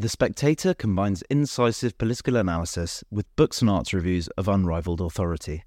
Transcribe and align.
The 0.00 0.08
Spectator 0.08 0.72
combines 0.72 1.20
incisive 1.28 1.98
political 1.98 2.36
analysis 2.36 3.04
with 3.10 3.36
books 3.36 3.60
and 3.60 3.68
arts 3.68 3.92
reviews 3.92 4.28
of 4.28 4.48
unrivaled 4.48 5.02
authority. 5.02 5.64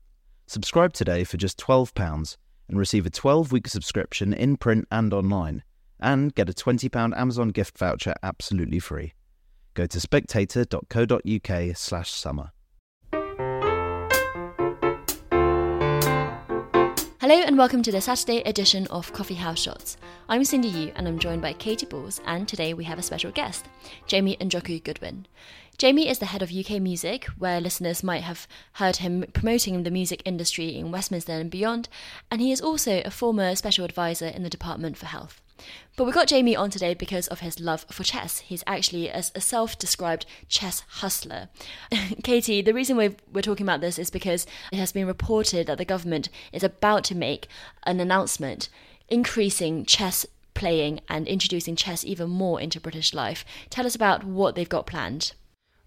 Subscribe 0.47 0.91
today 0.91 1.23
for 1.23 1.37
just 1.37 1.59
£12 1.59 2.37
and 2.67 2.79
receive 2.79 3.05
a 3.05 3.11
12 3.11 3.51
week 3.51 3.67
subscription 3.67 4.33
in 4.33 4.57
print 4.57 4.87
and 4.89 5.13
online, 5.13 5.61
and 5.99 6.33
get 6.33 6.49
a 6.49 6.53
£20 6.53 7.15
Amazon 7.15 7.49
gift 7.49 7.77
voucher 7.77 8.15
absolutely 8.23 8.79
free. 8.79 9.13
Go 9.75 9.85
to 9.85 9.99
spectator.co.uk 9.99 11.77
slash 11.77 12.09
summer. 12.09 12.53
Hello 17.23 17.35
and 17.35 17.57
welcome 17.57 17.81
to 17.83 17.91
the 17.93 18.01
Saturday 18.01 18.41
edition 18.41 18.85
of 18.87 19.13
Coffee 19.13 19.35
House 19.35 19.61
Shots. 19.61 19.95
I'm 20.27 20.43
Cindy 20.43 20.67
Yu 20.67 20.91
and 20.93 21.07
I'm 21.07 21.17
joined 21.17 21.41
by 21.41 21.53
Katy 21.53 21.85
Balls, 21.85 22.19
and 22.25 22.45
today 22.45 22.73
we 22.73 22.83
have 22.83 22.99
a 22.99 23.01
special 23.01 23.31
guest, 23.31 23.65
Jamie 24.07 24.35
Njoku 24.41 24.83
Goodwin. 24.83 25.25
Jamie 25.77 26.09
is 26.09 26.19
the 26.19 26.25
head 26.25 26.41
of 26.41 26.51
UK 26.51 26.81
Music, 26.81 27.23
where 27.37 27.61
listeners 27.61 28.03
might 28.03 28.23
have 28.23 28.45
heard 28.73 28.97
him 28.97 29.23
promoting 29.31 29.83
the 29.83 29.89
music 29.89 30.21
industry 30.25 30.75
in 30.75 30.91
Westminster 30.91 31.31
and 31.31 31.49
beyond, 31.49 31.87
and 32.29 32.41
he 32.41 32.51
is 32.51 32.59
also 32.59 33.01
a 33.05 33.09
former 33.09 33.55
special 33.55 33.85
advisor 33.85 34.27
in 34.27 34.43
the 34.43 34.49
Department 34.49 34.97
for 34.97 35.05
Health. 35.05 35.41
But 35.95 36.05
we 36.05 36.11
got 36.11 36.27
Jamie 36.27 36.55
on 36.55 36.69
today 36.69 36.93
because 36.93 37.27
of 37.27 37.41
his 37.41 37.59
love 37.59 37.85
for 37.91 38.03
chess. 38.03 38.39
He's 38.39 38.63
actually 38.65 39.09
a, 39.09 39.23
a 39.35 39.41
self 39.41 39.77
described 39.77 40.25
chess 40.47 40.83
hustler. 40.87 41.49
Katy, 42.23 42.61
the 42.61 42.73
reason 42.73 42.97
we're, 42.97 43.15
we're 43.31 43.41
talking 43.41 43.65
about 43.65 43.81
this 43.81 43.99
is 43.99 44.09
because 44.09 44.47
it 44.71 44.77
has 44.77 44.91
been 44.91 45.07
reported 45.07 45.67
that 45.67 45.77
the 45.77 45.85
government 45.85 46.29
is 46.51 46.63
about 46.63 47.03
to 47.05 47.15
make 47.15 47.47
an 47.83 47.99
announcement 47.99 48.69
increasing 49.09 49.85
chess 49.85 50.25
playing 50.53 50.99
and 51.09 51.27
introducing 51.27 51.75
chess 51.75 52.03
even 52.03 52.29
more 52.29 52.59
into 52.59 52.79
British 52.79 53.13
life. 53.13 53.45
Tell 53.69 53.85
us 53.85 53.95
about 53.95 54.23
what 54.23 54.55
they've 54.55 54.69
got 54.69 54.87
planned. 54.87 55.33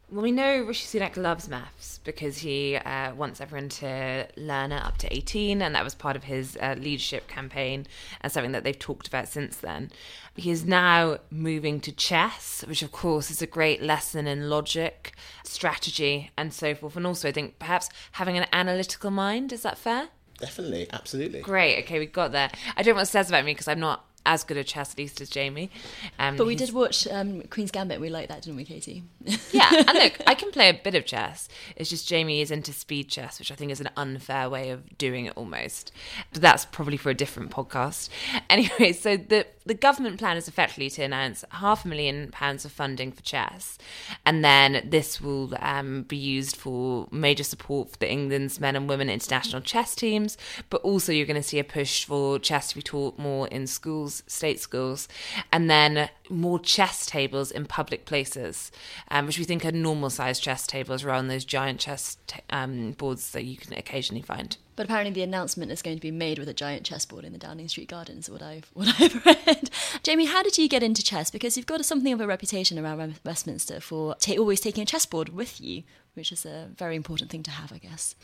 Well, 0.08 0.22
we 0.22 0.30
know 0.30 0.62
Rishi 0.62 1.00
Sunak 1.00 1.16
loves 1.16 1.48
maths 1.48 1.98
because 2.04 2.38
he 2.38 2.76
uh, 2.76 3.12
wants 3.16 3.40
everyone 3.40 3.70
to 3.70 4.28
learn 4.36 4.70
it 4.70 4.80
up 4.80 4.98
to 4.98 5.12
18, 5.12 5.60
and 5.60 5.74
that 5.74 5.82
was 5.82 5.96
part 5.96 6.14
of 6.14 6.22
his 6.22 6.56
uh, 6.62 6.76
leadership 6.78 7.26
campaign 7.26 7.88
and 8.20 8.30
something 8.32 8.52
that 8.52 8.62
they've 8.62 8.78
talked 8.78 9.08
about 9.08 9.26
since 9.26 9.56
then. 9.56 9.90
He 10.36 10.52
is 10.52 10.64
now 10.64 11.18
moving 11.28 11.80
to 11.80 11.90
chess, 11.90 12.64
which, 12.68 12.82
of 12.82 12.92
course, 12.92 13.32
is 13.32 13.42
a 13.42 13.48
great 13.48 13.82
lesson 13.82 14.28
in 14.28 14.48
logic, 14.48 15.12
strategy, 15.42 16.30
and 16.36 16.54
so 16.54 16.76
forth. 16.76 16.94
And 16.94 17.04
also, 17.04 17.28
I 17.28 17.32
think 17.32 17.58
perhaps 17.58 17.88
having 18.12 18.38
an 18.38 18.46
analytical 18.52 19.10
mind. 19.10 19.52
Is 19.52 19.62
that 19.62 19.76
fair? 19.76 20.10
Definitely, 20.38 20.86
absolutely. 20.92 21.40
Great. 21.40 21.82
Okay, 21.82 21.98
we 21.98 22.06
got 22.06 22.30
there. 22.30 22.50
I 22.76 22.82
don't 22.84 22.92
know 22.92 22.98
what 22.98 23.08
it 23.08 23.10
says 23.10 23.28
about 23.28 23.44
me 23.44 23.54
because 23.54 23.66
I'm 23.66 23.80
not 23.80 24.04
as 24.26 24.44
good 24.44 24.56
at 24.56 24.66
chess 24.66 24.92
at 24.92 24.98
least 24.98 25.20
as 25.20 25.30
Jamie. 25.30 25.70
Um, 26.18 26.36
but 26.36 26.46
we 26.46 26.54
did 26.54 26.72
watch 26.72 27.06
um, 27.08 27.42
Queen's 27.42 27.70
Gambit. 27.70 28.00
We 28.00 28.10
liked 28.10 28.28
that, 28.28 28.42
didn't 28.42 28.56
we, 28.56 28.64
Katy? 28.64 29.04
yeah, 29.52 29.70
and 29.72 29.86
look, 29.94 30.18
I 30.26 30.34
can 30.34 30.50
play 30.50 30.68
a 30.68 30.74
bit 30.74 30.94
of 30.94 31.06
chess. 31.06 31.48
It's 31.76 31.88
just 31.88 32.06
Jamie 32.08 32.40
is 32.40 32.50
into 32.50 32.72
speed 32.72 33.08
chess, 33.08 33.38
which 33.38 33.50
I 33.50 33.54
think 33.54 33.70
is 33.70 33.80
an 33.80 33.90
unfair 33.96 34.50
way 34.50 34.70
of 34.70 34.98
doing 34.98 35.26
it 35.26 35.32
almost. 35.36 35.92
But 36.32 36.42
that's 36.42 36.64
probably 36.66 36.96
for 36.96 37.10
a 37.10 37.14
different 37.14 37.50
podcast. 37.50 38.08
Anyway, 38.48 38.92
so 38.92 39.16
the 39.16 39.46
the 39.66 39.74
government 39.74 40.18
plan 40.18 40.36
is 40.36 40.46
effectively 40.46 40.88
to 40.90 41.02
announce 41.02 41.44
half 41.50 41.84
a 41.84 41.88
million 41.88 42.30
pounds 42.30 42.64
of 42.64 42.70
funding 42.70 43.10
for 43.10 43.22
chess, 43.22 43.76
and 44.24 44.44
then 44.44 44.88
this 44.88 45.20
will 45.20 45.52
um, 45.58 46.02
be 46.04 46.16
used 46.16 46.54
for 46.54 47.08
major 47.10 47.42
support 47.42 47.90
for 47.90 47.98
the 47.98 48.10
England's 48.10 48.60
men 48.60 48.76
and 48.76 48.88
women 48.88 49.10
international 49.10 49.60
chess 49.60 49.94
teams. 49.94 50.38
But 50.70 50.82
also, 50.82 51.12
you're 51.12 51.26
going 51.26 51.42
to 51.42 51.42
see 51.42 51.58
a 51.58 51.64
push 51.64 52.04
for 52.04 52.38
chess 52.38 52.68
to 52.68 52.76
be 52.76 52.82
taught 52.82 53.18
more 53.18 53.48
in 53.48 53.66
schools, 53.66 54.15
state 54.26 54.60
schools, 54.60 55.08
and 55.52 55.70
then 55.70 56.08
more 56.28 56.58
chess 56.58 57.06
tables 57.06 57.50
in 57.50 57.66
public 57.66 58.04
places, 58.04 58.70
um, 59.10 59.26
which 59.26 59.38
we 59.38 59.44
think 59.44 59.64
are 59.64 59.72
normal 59.72 60.10
sized 60.10 60.42
chess 60.42 60.66
tables 60.66 61.04
rather 61.04 61.20
than 61.20 61.28
those 61.28 61.44
giant 61.44 61.80
chess 61.80 62.16
t- 62.26 62.40
um, 62.50 62.92
boards 62.92 63.30
that 63.32 63.44
you 63.44 63.56
can 63.56 63.72
occasionally 63.74 64.22
find. 64.22 64.56
But 64.76 64.84
apparently, 64.84 65.12
the 65.12 65.22
announcement 65.22 65.72
is 65.72 65.80
going 65.80 65.96
to 65.96 66.02
be 66.02 66.10
made 66.10 66.38
with 66.38 66.50
a 66.50 66.54
giant 66.54 66.84
chessboard 66.84 67.24
in 67.24 67.32
the 67.32 67.38
Downing 67.38 67.68
Street 67.68 67.88
Gardens. 67.88 68.28
What 68.28 68.42
I've 68.42 68.70
what 68.74 68.88
I've 69.00 69.24
read. 69.24 69.70
Jamie, 70.02 70.26
how 70.26 70.42
did 70.42 70.58
you 70.58 70.68
get 70.68 70.82
into 70.82 71.02
chess? 71.02 71.30
Because 71.30 71.56
you've 71.56 71.66
got 71.66 71.84
something 71.84 72.12
of 72.12 72.20
a 72.20 72.26
reputation 72.26 72.78
around 72.78 73.18
Westminster 73.24 73.80
for 73.80 74.14
ta- 74.16 74.36
always 74.38 74.60
taking 74.60 74.82
a 74.82 74.86
chessboard 74.86 75.30
with 75.30 75.60
you, 75.60 75.82
which 76.14 76.30
is 76.30 76.44
a 76.44 76.68
very 76.76 76.94
important 76.94 77.30
thing 77.30 77.42
to 77.44 77.50
have, 77.50 77.72
I 77.72 77.78
guess. 77.78 78.14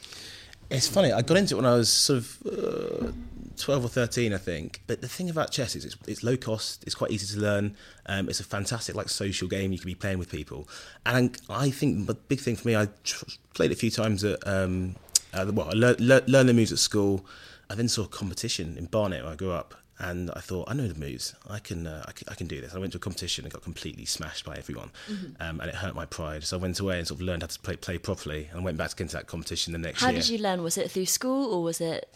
It's 0.70 0.88
funny. 0.88 1.12
I 1.12 1.22
got 1.22 1.36
into 1.36 1.54
it 1.54 1.58
when 1.58 1.66
I 1.66 1.74
was 1.74 1.90
sort 1.90 2.18
of 2.18 2.38
uh, 2.46 3.12
twelve 3.58 3.84
or 3.84 3.88
thirteen, 3.88 4.32
I 4.32 4.38
think. 4.38 4.80
But 4.86 5.00
the 5.00 5.08
thing 5.08 5.28
about 5.28 5.50
chess 5.50 5.76
is 5.76 5.84
it's, 5.84 5.96
it's 6.06 6.22
low 6.22 6.36
cost. 6.36 6.82
It's 6.84 6.94
quite 6.94 7.10
easy 7.10 7.34
to 7.34 7.40
learn. 7.40 7.76
Um, 8.06 8.28
it's 8.28 8.40
a 8.40 8.44
fantastic 8.44 8.94
like 8.94 9.08
social 9.08 9.48
game. 9.48 9.72
You 9.72 9.78
can 9.78 9.86
be 9.86 9.94
playing 9.94 10.18
with 10.18 10.30
people. 10.30 10.68
And 11.04 11.38
I 11.50 11.70
think 11.70 12.06
the 12.06 12.14
big 12.14 12.40
thing 12.40 12.56
for 12.56 12.66
me, 12.68 12.76
I 12.76 12.88
tr- 13.04 13.24
played 13.54 13.70
it 13.70 13.74
a 13.74 13.76
few 13.76 13.90
times 13.90 14.24
at. 14.24 14.46
Um, 14.46 14.96
uh, 15.34 15.50
well, 15.52 15.68
I 15.68 15.72
learned 15.72 16.00
learn 16.28 16.46
the 16.46 16.54
moves 16.54 16.72
at 16.72 16.78
school. 16.78 17.24
I 17.70 17.74
then 17.74 17.88
saw 17.88 18.06
competition 18.06 18.76
in 18.76 18.86
Barnet 18.86 19.22
where 19.22 19.32
I 19.32 19.36
grew 19.36 19.52
up, 19.52 19.74
and 20.02 20.30
I 20.34 20.40
thought 20.40 20.68
I 20.68 20.74
know 20.74 20.88
the 20.88 20.98
moves. 20.98 21.34
I 21.48 21.58
can, 21.58 21.86
uh, 21.86 22.04
I 22.06 22.12
can, 22.12 22.28
I 22.30 22.34
can 22.34 22.46
do 22.46 22.60
this. 22.60 22.74
I 22.74 22.78
went 22.78 22.92
to 22.92 22.98
a 22.98 23.00
competition 23.00 23.44
and 23.44 23.52
got 23.52 23.62
completely 23.62 24.04
smashed 24.04 24.44
by 24.44 24.56
everyone, 24.56 24.90
mm-hmm. 25.08 25.40
um, 25.40 25.60
and 25.60 25.70
it 25.70 25.76
hurt 25.76 25.94
my 25.94 26.04
pride. 26.04 26.44
So 26.44 26.58
I 26.58 26.60
went 26.60 26.78
away 26.80 26.98
and 26.98 27.06
sort 27.06 27.20
of 27.20 27.26
learned 27.26 27.42
how 27.42 27.46
to 27.46 27.58
play 27.60 27.76
play 27.76 27.98
properly, 27.98 28.50
and 28.52 28.64
went 28.64 28.76
back 28.76 29.00
into 29.00 29.16
that 29.16 29.26
competition 29.26 29.72
the 29.72 29.78
next 29.78 30.00
how 30.00 30.08
year. 30.08 30.16
How 30.16 30.20
did 30.20 30.28
you 30.28 30.38
learn? 30.38 30.62
Was 30.62 30.76
it 30.76 30.90
through 30.90 31.06
school 31.06 31.54
or 31.54 31.62
was 31.62 31.80
it? 31.80 32.08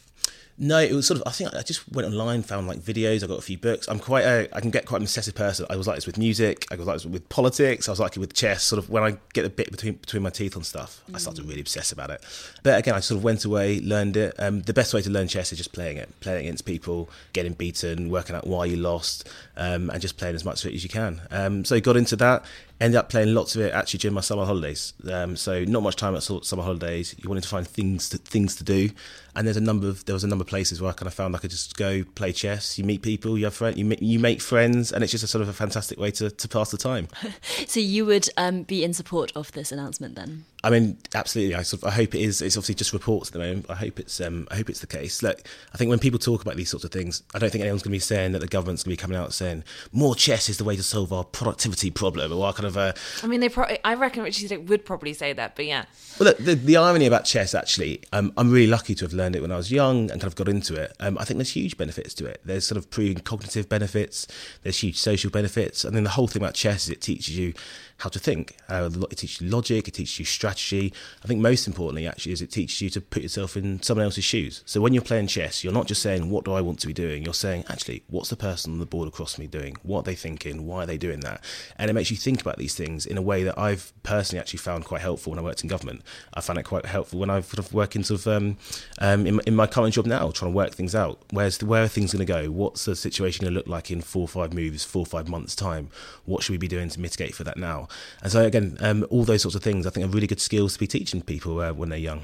No, 0.58 0.78
it 0.78 0.92
was 0.92 1.06
sort 1.06 1.20
of. 1.20 1.26
I 1.26 1.32
think 1.32 1.54
I 1.54 1.60
just 1.60 1.90
went 1.92 2.08
online, 2.08 2.42
found 2.42 2.66
like 2.66 2.78
videos. 2.78 3.22
I 3.22 3.26
got 3.26 3.38
a 3.38 3.42
few 3.42 3.58
books. 3.58 3.86
I'm 3.88 3.98
quite 3.98 4.24
a. 4.24 4.48
I 4.56 4.60
can 4.60 4.70
get 4.70 4.86
quite 4.86 4.98
an 4.98 5.02
obsessive 5.02 5.34
person. 5.34 5.66
I 5.68 5.76
was 5.76 5.86
like 5.86 5.96
this 5.96 6.06
with 6.06 6.16
music. 6.16 6.66
I 6.70 6.76
was 6.76 6.86
like 6.86 6.96
this 6.96 7.04
with 7.04 7.28
politics. 7.28 7.88
I 7.88 7.92
was 7.92 8.00
like 8.00 8.16
it 8.16 8.20
with 8.20 8.32
chess. 8.32 8.62
Sort 8.62 8.82
of 8.82 8.88
when 8.88 9.02
I 9.02 9.18
get 9.34 9.44
a 9.44 9.50
bit 9.50 9.70
between 9.70 9.94
between 9.94 10.22
my 10.22 10.30
teeth 10.30 10.56
on 10.56 10.64
stuff, 10.64 11.02
mm. 11.10 11.14
I 11.14 11.18
start 11.18 11.36
to 11.36 11.42
really 11.42 11.60
obsess 11.60 11.92
about 11.92 12.08
it. 12.08 12.24
But 12.62 12.78
again, 12.78 12.94
I 12.94 13.00
sort 13.00 13.18
of 13.18 13.24
went 13.24 13.44
away, 13.44 13.80
learned 13.80 14.16
it. 14.16 14.34
Um, 14.38 14.62
the 14.62 14.72
best 14.72 14.94
way 14.94 15.02
to 15.02 15.10
learn 15.10 15.28
chess 15.28 15.52
is 15.52 15.58
just 15.58 15.72
playing 15.72 15.98
it, 15.98 16.08
playing 16.20 16.46
against 16.46 16.64
people, 16.64 17.10
getting 17.34 17.52
beaten, 17.52 18.08
working 18.08 18.34
out 18.34 18.46
why 18.46 18.64
you 18.64 18.76
lost, 18.76 19.28
um, 19.58 19.90
and 19.90 20.00
just 20.00 20.16
playing 20.16 20.36
as 20.36 20.44
much 20.44 20.64
of 20.64 20.70
it 20.70 20.74
as 20.74 20.82
you 20.82 20.88
can. 20.88 21.20
Um, 21.30 21.66
so 21.66 21.78
got 21.80 21.98
into 21.98 22.16
that 22.16 22.46
ended 22.80 22.98
up 22.98 23.08
playing 23.08 23.32
lots 23.32 23.54
of 23.54 23.62
it 23.62 23.72
actually 23.72 23.98
during 23.98 24.14
my 24.14 24.20
summer 24.20 24.44
holidays. 24.44 24.92
Um, 25.10 25.36
so 25.36 25.64
not 25.64 25.82
much 25.82 25.96
time 25.96 26.14
at 26.14 26.22
summer 26.22 26.62
holidays. 26.62 27.14
You 27.18 27.28
wanted 27.28 27.42
to 27.44 27.48
find 27.48 27.66
things 27.66 28.08
to, 28.10 28.18
things 28.18 28.56
to 28.56 28.64
do, 28.64 28.90
and 29.34 29.46
there's 29.46 29.56
a 29.56 29.62
number 29.62 29.88
of 29.88 30.04
there 30.04 30.14
was 30.14 30.24
a 30.24 30.28
number 30.28 30.42
of 30.42 30.45
places 30.46 30.80
where 30.80 30.90
I 30.90 30.94
kind 30.94 31.06
of 31.06 31.14
found 31.14 31.34
I 31.34 31.38
could 31.38 31.50
just 31.50 31.76
go 31.76 32.04
play 32.14 32.32
chess. 32.32 32.78
You 32.78 32.84
meet 32.84 33.02
people, 33.02 33.38
you 33.38 33.44
have 33.44 33.54
friends, 33.54 33.76
you 33.76 33.84
make, 33.84 34.00
you 34.00 34.18
make 34.18 34.40
friends, 34.40 34.92
and 34.92 35.02
it's 35.02 35.12
just 35.12 35.24
a 35.24 35.26
sort 35.26 35.42
of 35.42 35.48
a 35.48 35.52
fantastic 35.52 35.98
way 35.98 36.10
to, 36.12 36.30
to 36.30 36.48
pass 36.48 36.70
the 36.70 36.78
time. 36.78 37.08
so 37.66 37.80
you 37.80 38.06
would 38.06 38.28
um, 38.36 38.62
be 38.62 38.84
in 38.84 38.92
support 38.92 39.32
of 39.34 39.52
this 39.52 39.72
announcement 39.72 40.14
then? 40.14 40.44
I 40.66 40.70
mean, 40.70 40.98
absolutely. 41.14 41.54
I 41.54 41.62
sort 41.62 41.82
of, 41.82 41.88
I 41.88 41.92
hope 41.92 42.14
it 42.16 42.20
is. 42.20 42.42
It's 42.42 42.56
obviously 42.56 42.74
just 42.74 42.92
reports 42.92 43.28
at 43.28 43.34
the 43.34 43.38
moment. 43.38 43.66
I 43.68 43.74
hope 43.74 44.00
it's 44.00 44.20
um, 44.20 44.48
I 44.50 44.56
hope 44.56 44.68
it's 44.68 44.80
the 44.80 44.88
case. 44.88 45.22
Look, 45.22 45.42
I 45.72 45.76
think 45.76 45.90
when 45.90 46.00
people 46.00 46.18
talk 46.18 46.42
about 46.42 46.56
these 46.56 46.70
sorts 46.70 46.84
of 46.84 46.90
things, 46.90 47.22
I 47.34 47.38
don't 47.38 47.50
think 47.50 47.62
anyone's 47.62 47.82
going 47.82 47.92
to 47.92 47.96
be 47.96 48.00
saying 48.00 48.32
that 48.32 48.40
the 48.40 48.48
government's 48.48 48.82
going 48.82 48.96
to 48.96 49.00
be 49.00 49.00
coming 49.00 49.16
out 49.16 49.32
saying 49.32 49.62
more 49.92 50.16
chess 50.16 50.48
is 50.48 50.58
the 50.58 50.64
way 50.64 50.74
to 50.74 50.82
solve 50.82 51.12
our 51.12 51.22
productivity 51.22 51.90
problem 51.90 52.32
or 52.32 52.46
our 52.46 52.52
kind 52.52 52.66
of 52.66 52.76
a. 52.76 52.94
I 53.22 53.28
mean, 53.28 53.40
they. 53.40 53.48
Pro- 53.48 53.76
I 53.84 53.94
reckon 53.94 54.24
Rishi 54.24 54.56
would 54.56 54.84
probably 54.84 55.12
say 55.12 55.32
that, 55.34 55.54
but 55.54 55.66
yeah. 55.66 55.84
Well, 56.18 56.30
look, 56.30 56.38
the, 56.38 56.54
the 56.54 56.76
irony 56.78 57.06
about 57.06 57.26
chess 57.26 57.54
actually, 57.54 58.02
um, 58.12 58.32
I'm 58.36 58.50
really 58.50 58.66
lucky 58.66 58.94
to 58.96 59.04
have 59.04 59.12
learned 59.12 59.36
it 59.36 59.42
when 59.42 59.52
I 59.52 59.56
was 59.56 59.70
young 59.70 60.10
and 60.10 60.20
kind 60.20 60.24
of 60.24 60.34
got 60.36 60.48
into 60.48 60.74
it. 60.74 60.94
Um, 61.00 61.18
I 61.18 61.24
think 61.24 61.38
there's 61.38 61.52
huge 61.56 61.76
benefits 61.76 62.14
to 62.14 62.26
it. 62.26 62.40
There's 62.44 62.66
sort 62.66 62.78
of 62.78 62.90
proven 62.90 63.20
cognitive 63.20 63.68
benefits. 63.68 64.26
There's 64.62 64.78
huge 64.78 64.98
social 64.98 65.30
benefits, 65.30 65.84
and 65.84 65.96
then 65.96 66.04
the 66.04 66.10
whole 66.10 66.28
thing 66.28 66.42
about 66.42 66.54
chess 66.54 66.84
is 66.84 66.90
it 66.90 67.00
teaches 67.00 67.36
you 67.36 67.54
how 67.98 68.10
to 68.10 68.18
think. 68.18 68.56
Uh, 68.68 68.90
it 69.10 69.16
teaches 69.16 69.40
you 69.40 69.48
logic, 69.48 69.88
it 69.88 69.94
teaches 69.94 70.18
you 70.18 70.24
strategy. 70.24 70.92
I 71.24 71.26
think 71.26 71.40
most 71.40 71.66
importantly, 71.66 72.06
actually, 72.06 72.32
is 72.32 72.42
it 72.42 72.50
teaches 72.50 72.80
you 72.80 72.90
to 72.90 73.00
put 73.00 73.22
yourself 73.22 73.56
in 73.56 73.82
someone 73.82 74.04
else's 74.04 74.24
shoes. 74.24 74.62
So 74.66 74.80
when 74.80 74.92
you're 74.92 75.02
playing 75.02 75.28
chess, 75.28 75.64
you're 75.64 75.72
not 75.72 75.86
just 75.86 76.02
saying, 76.02 76.30
What 76.30 76.44
do 76.44 76.52
I 76.52 76.60
want 76.60 76.78
to 76.80 76.86
be 76.86 76.92
doing? 76.92 77.22
You're 77.22 77.34
saying, 77.34 77.64
Actually, 77.68 78.02
what's 78.08 78.28
the 78.28 78.36
person 78.36 78.72
on 78.72 78.78
the 78.78 78.86
board 78.86 79.08
across 79.08 79.38
me 79.38 79.46
doing? 79.46 79.76
What 79.82 80.00
are 80.00 80.02
they 80.02 80.14
thinking? 80.14 80.66
Why 80.66 80.82
are 80.82 80.86
they 80.86 80.98
doing 80.98 81.20
that? 81.20 81.42
And 81.78 81.90
it 81.90 81.94
makes 81.94 82.10
you 82.10 82.16
think 82.16 82.40
about 82.40 82.58
these 82.58 82.74
things 82.74 83.06
in 83.06 83.16
a 83.16 83.22
way 83.22 83.44
that 83.44 83.58
I've 83.58 83.92
personally 84.02 84.40
actually 84.40 84.58
found 84.58 84.84
quite 84.84 85.00
helpful 85.00 85.30
when 85.30 85.38
I 85.38 85.42
worked 85.42 85.62
in 85.62 85.68
government. 85.68 86.02
I 86.34 86.40
found 86.40 86.58
it 86.58 86.64
quite 86.64 86.86
helpful 86.86 87.18
when 87.18 87.30
I've 87.30 87.46
sort 87.46 87.58
of 87.58 87.72
working 87.72 88.04
sort 88.04 88.20
of 88.20 88.26
um, 88.26 88.58
um, 88.98 89.26
in, 89.26 89.40
in, 89.46 89.56
my 89.56 89.66
current 89.66 89.94
job 89.94 90.06
now, 90.06 90.25
trying 90.32 90.52
to 90.52 90.56
work 90.56 90.74
things 90.74 90.94
out. 90.94 91.20
Where's 91.30 91.58
the, 91.58 91.66
where 91.66 91.84
are 91.84 91.88
things 91.88 92.12
going 92.12 92.26
to 92.26 92.32
go? 92.32 92.50
What's 92.50 92.84
the 92.84 92.96
situation 92.96 93.44
going 93.44 93.54
to 93.54 93.58
look 93.58 93.68
like 93.68 93.90
in 93.90 94.00
four 94.00 94.22
or 94.22 94.28
five 94.28 94.52
moves, 94.52 94.84
four 94.84 95.02
or 95.02 95.06
five 95.06 95.28
months' 95.28 95.54
time? 95.54 95.90
What 96.24 96.42
should 96.42 96.52
we 96.52 96.58
be 96.58 96.68
doing 96.68 96.88
to 96.88 97.00
mitigate 97.00 97.34
for 97.34 97.44
that 97.44 97.56
now? 97.56 97.88
And 98.22 98.32
so, 98.32 98.44
again, 98.44 98.76
um, 98.80 99.06
all 99.10 99.24
those 99.24 99.42
sorts 99.42 99.54
of 99.54 99.62
things 99.62 99.86
I 99.86 99.90
think 99.90 100.06
are 100.06 100.10
really 100.10 100.26
good 100.26 100.40
skills 100.40 100.74
to 100.74 100.78
be 100.78 100.86
teaching 100.86 101.22
people 101.22 101.60
uh, 101.60 101.72
when 101.72 101.88
they're 101.88 101.98
young. 101.98 102.22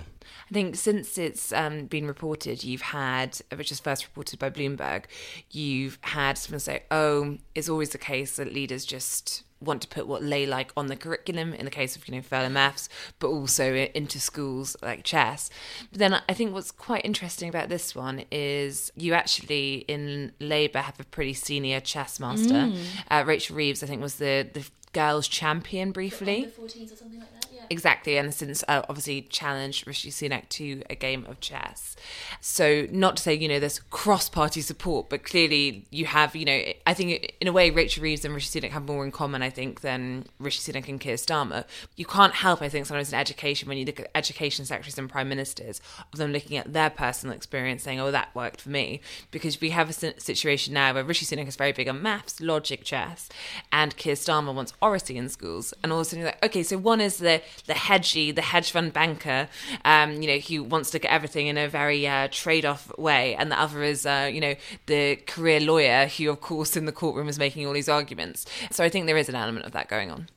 I 0.50 0.55
think 0.55 0.76
since 0.76 1.19
it's 1.19 1.52
um, 1.52 1.87
been 1.87 2.06
reported, 2.06 2.64
you've 2.64 2.82
had, 2.82 3.40
which 3.55 3.70
was 3.70 3.81
first 3.81 4.05
reported 4.05 4.38
by 4.38 4.50
Bloomberg, 4.50 5.05
you've 5.50 5.99
had 6.02 6.38
someone 6.38 6.61
say, 6.61 6.82
oh, 6.90 7.38
it's 7.55 7.69
always 7.69 7.90
the 7.90 7.99
case 7.99 8.37
that 8.37 8.52
leaders 8.52 8.84
just 8.84 9.44
want 9.61 9.81
to 9.81 9.87
put 9.87 10.08
what 10.08 10.29
they 10.29 10.44
like 10.44 10.73
on 10.76 10.88
the 10.88 10.96
curriculum 10.96 11.55
in 11.55 11.64
the 11.64 11.70
case 11.70 11.94
of 11.94 12.08
you 12.08 12.14
know 12.17 12.20
further 12.20 12.50
maths 12.50 12.88
but 13.20 13.29
also 13.29 13.73
into 13.94 14.19
schools 14.19 14.76
like 14.82 15.05
chess 15.05 15.50
but 15.93 16.00
then 16.00 16.20
i 16.29 16.32
think 16.32 16.52
what's 16.52 16.73
quite 16.73 17.05
interesting 17.05 17.49
about 17.49 17.69
this 17.69 17.94
one 17.94 18.25
is 18.32 18.90
you 18.96 19.14
actually 19.14 19.85
in 19.87 20.32
labour 20.40 20.81
have 20.81 20.99
a 20.99 21.05
pretty 21.05 21.32
senior 21.32 21.78
chess 21.78 22.19
master 22.19 22.55
mm. 22.55 22.76
uh, 23.08 23.23
rachel 23.25 23.55
reeves 23.55 23.85
i 23.85 23.87
think 23.87 24.02
was 24.02 24.17
the 24.17 24.49
the 24.52 24.69
girls 24.93 25.26
champion 25.28 25.90
briefly. 25.90 26.49
14s 26.58 26.93
or 26.93 26.96
something 26.96 27.19
like 27.19 27.32
that, 27.32 27.42
Exactly, 27.70 28.16
and 28.16 28.32
since 28.34 28.62
uh, 28.69 28.82
obviously 28.88 29.22
challenged 29.22 29.87
Rishi 29.87 30.10
Sunak 30.10 30.49
to 30.50 30.82
a 30.90 30.94
game 30.94 31.25
of 31.26 31.40
chess. 31.40 31.96
So, 32.40 32.87
not 32.90 33.16
to 33.16 33.22
say, 33.22 33.34
you 33.34 33.49
know, 33.49 33.58
there's 33.58 33.78
cross 33.78 34.28
party 34.28 34.60
support, 34.60 35.08
but 35.08 35.25
clearly 35.25 35.87
you 35.90 36.06
have, 36.06 36.37
you 36.37 36.44
know, 36.44 36.62
I 36.87 36.94
think 36.94 37.34
in 37.40 37.49
a 37.49 37.52
way, 37.52 37.70
Rachel 37.70 38.02
Reeves 38.02 38.25
and 38.25 38.34
Rishi 38.34 38.60
Sunak 38.60 38.70
have 38.70 38.87
more 38.87 39.04
in 39.04 39.10
common, 39.10 39.43
I 39.43 39.50
think, 39.50 39.81
than 39.81 40.26
Rishi 40.38 40.72
Sunak 40.72 40.88
and 40.88 41.00
Keir 41.00 41.16
Starmer. 41.16 41.64
You 41.96 42.04
can't 42.04 42.34
help, 42.34 42.62
I 42.62 42.69
think, 42.69 42.87
sometimes 42.87 43.12
in 43.12 43.19
education, 43.19 43.69
when 43.69 43.78
you 43.78 43.84
look 43.84 44.00
at 44.00 44.10
education 44.14 44.64
secretaries 44.64 44.99
and 44.99 45.08
prime 45.08 45.28
ministers, 45.28 45.81
of 46.12 46.19
them 46.19 46.32
looking 46.32 46.56
at 46.56 46.72
their 46.72 46.90
personal 46.90 47.34
experience 47.34 47.82
saying, 47.82 48.00
oh, 48.00 48.10
that 48.10 48.34
worked 48.34 48.60
for 48.60 48.70
me. 48.70 49.00
Because 49.31 49.60
we 49.60 49.70
have 49.70 49.90
a 49.90 49.93
situation 49.93 50.75
now 50.75 50.94
where 50.94 51.04
Rishi 51.04 51.25
Sunak 51.25 51.49
is 51.49 51.56
very 51.56 51.72
big 51.72 51.88
on 51.88 52.02
maths, 52.02 52.40
logic, 52.40 52.84
chess, 52.84 53.28
and 53.70 53.96
Keir 53.96 54.14
Starmer 54.14 54.54
wants 54.54 54.72
oracy 54.81 55.16
in 55.16 55.28
schools. 55.28 55.72
And 55.82 55.93
all 55.93 56.00
of 56.00 56.02
a 56.02 56.10
sudden, 56.10 56.20
you're 56.20 56.28
like, 56.28 56.44
okay, 56.44 56.62
so 56.62 56.78
one 56.78 57.00
is 57.00 57.19
the 57.19 57.42
the 57.67 57.75
hedgy, 57.75 58.31
the 58.31 58.43
hedge 58.43 58.71
fund 58.71 58.93
banker, 58.93 59.49
um, 59.85 60.21
you 60.23 60.29
know, 60.29 60.39
who 60.39 60.62
wants 60.62 60.91
to 60.91 60.99
get 60.99 61.11
everything 61.11 61.47
in 61.47 61.59
a 61.59 61.69
very 61.69 62.06
uh, 62.06 62.29
trade-off 62.31 62.97
way, 62.99 63.35
and 63.35 63.50
the 63.50 63.61
other 63.61 63.83
is, 63.83 64.06
uh, 64.06 64.31
you 64.33 64.41
know, 64.41 64.55
the 64.87 65.17
career 65.27 65.61
lawyer 65.61 66.06
who, 66.06 66.31
of 66.31 66.41
course, 66.41 66.77
in 66.77 66.87
the 66.87 66.93
courtroom 66.93 67.29
is 67.29 67.39
making 67.39 67.67
all 67.67 67.73
these 67.73 67.89
arguments. 67.89 68.47
So 68.71 68.85
I 68.85 68.89
think 68.89 69.06
there 69.06 69.17
is 69.17 69.29
an 69.29 69.35
element 69.35 69.67
of 69.67 69.73
that 69.73 69.89
going 69.89 70.11
on. 70.11 70.29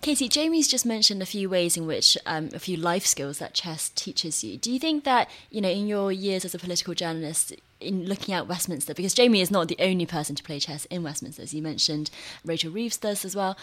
Katy, 0.00 0.28
Jamie's 0.28 0.68
just 0.68 0.86
mentioned 0.86 1.22
a 1.22 1.26
few 1.26 1.50
ways 1.50 1.76
in 1.76 1.84
which 1.84 2.16
um, 2.24 2.50
a 2.54 2.60
few 2.60 2.76
life 2.76 3.04
skills 3.04 3.40
that 3.40 3.52
chess 3.52 3.88
teaches 3.90 4.44
you. 4.44 4.56
Do 4.56 4.70
you 4.70 4.78
think 4.78 5.02
that, 5.02 5.28
you 5.50 5.60
know, 5.60 5.68
in 5.68 5.88
your 5.88 6.12
years 6.12 6.44
as 6.44 6.54
a 6.54 6.58
political 6.58 6.94
journalist, 6.94 7.52
in 7.80 8.06
looking 8.06 8.32
at 8.32 8.46
Westminster, 8.46 8.94
because 8.94 9.12
Jamie 9.12 9.40
is 9.40 9.50
not 9.50 9.66
the 9.66 9.76
only 9.80 10.06
person 10.06 10.36
to 10.36 10.42
play 10.42 10.60
chess 10.60 10.84
in 10.84 11.02
Westminster, 11.02 11.42
as 11.42 11.52
you 11.52 11.62
mentioned, 11.62 12.10
Rachel 12.44 12.70
Reeves 12.70 12.96
does 12.96 13.24
as 13.24 13.34
well 13.34 13.56